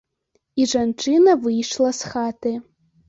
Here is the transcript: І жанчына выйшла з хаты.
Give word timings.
І 0.63 0.65
жанчына 0.71 1.35
выйшла 1.43 1.93
з 2.01 2.15
хаты. 2.15 2.55